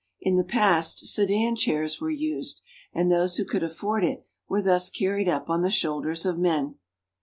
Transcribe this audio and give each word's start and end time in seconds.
In 0.19 0.35
the 0.35 0.43
past 0.43 1.05
sedan 1.05 1.55
chairs 1.55 2.01
were 2.01 2.09
used, 2.09 2.63
and 2.91 3.11
those 3.11 3.37
who 3.37 3.45
could 3.45 3.61
afford 3.61 4.03
it 4.03 4.25
were 4.49 4.63
thus 4.63 4.89
carried 4.89 5.29
up 5.29 5.47
on 5.47 5.61
the 5.61 5.69
shoulders 5.69 6.25
of 6.25 6.39
men. 6.39 6.79